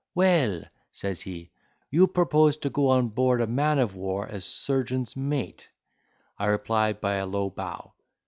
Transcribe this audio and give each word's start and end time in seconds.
"Well," 0.15 0.63
says 0.91 1.21
he, 1.21 1.51
"you 1.91 2.07
propose 2.07 2.57
to 2.57 2.71
go 2.71 2.87
on 2.87 3.09
board 3.09 3.39
a 3.39 3.45
man 3.45 3.77
of 3.77 3.95
war 3.95 4.27
as 4.27 4.45
surgeon's 4.45 5.15
mate." 5.15 5.69
I 6.39 6.45
replied 6.45 6.99
by 7.01 7.17
a 7.17 7.27
low 7.27 7.51
bow. 7.51 7.93